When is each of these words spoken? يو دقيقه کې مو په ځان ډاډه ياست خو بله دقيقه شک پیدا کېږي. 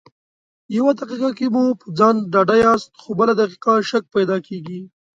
يو 0.77 0.87
دقيقه 0.99 1.29
کې 1.37 1.47
مو 1.53 1.63
په 1.79 1.85
ځان 1.97 2.15
ډاډه 2.33 2.55
ياست 2.65 2.91
خو 3.01 3.09
بله 3.19 3.33
دقيقه 3.41 3.71
شک 3.89 4.03
پیدا 4.15 4.37
کېږي. 4.47 4.81